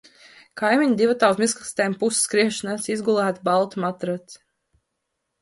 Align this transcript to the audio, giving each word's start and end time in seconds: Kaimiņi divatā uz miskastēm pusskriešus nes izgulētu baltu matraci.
Kaimiņi 0.61 0.95
divatā 1.01 1.29
uz 1.33 1.41
miskastēm 1.43 1.97
pusskriešus 2.05 2.65
nes 2.71 2.89
izgulētu 2.95 3.45
baltu 3.51 3.85
matraci. 3.87 4.43